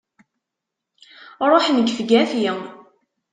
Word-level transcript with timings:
Ruḥen 1.49 1.77
gefgafi! 1.87 2.49